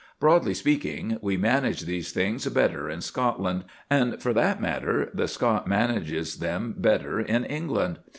Broadly 0.19 0.55
speaking, 0.55 1.19
we 1.21 1.37
manage 1.37 1.81
these 1.81 2.11
things 2.11 2.47
better 2.47 2.89
in 2.89 3.01
Scotland; 3.01 3.65
and, 3.87 4.19
for 4.19 4.33
that 4.33 4.59
matter, 4.59 5.11
the 5.13 5.27
Scot 5.27 5.67
manages 5.67 6.37
them 6.37 6.73
better 6.75 7.19
in 7.19 7.45
England. 7.45 7.99